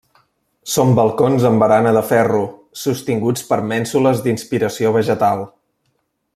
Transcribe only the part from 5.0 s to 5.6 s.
vegetal.